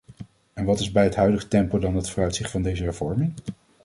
En 0.53 0.65
wat 0.65 0.79
is 0.79 0.91
bij 0.91 1.03
het 1.03 1.15
huidige 1.15 1.47
tempo 1.47 1.79
dan 1.79 1.95
het 1.95 2.09
vooruitzicht 2.09 2.51
van 2.51 2.61
deze 2.61 2.83
hervorming? 2.83 3.33